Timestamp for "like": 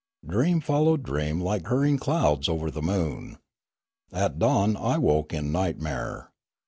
1.39-1.67